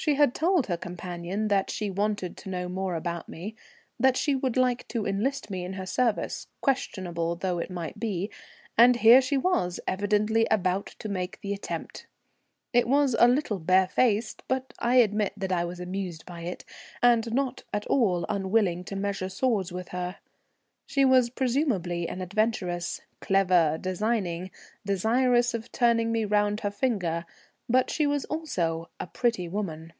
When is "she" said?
0.00-0.14, 1.72-1.90, 4.16-4.32, 9.20-9.36, 20.86-21.04, 27.90-28.06